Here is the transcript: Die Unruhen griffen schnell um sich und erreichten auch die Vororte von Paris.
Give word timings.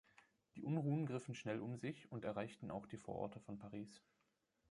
Die 0.55 0.63
Unruhen 0.63 1.05
griffen 1.05 1.35
schnell 1.35 1.59
um 1.61 1.77
sich 1.77 2.11
und 2.11 2.25
erreichten 2.25 2.71
auch 2.71 2.87
die 2.87 2.97
Vororte 2.97 3.39
von 3.39 3.59
Paris. 3.59 4.01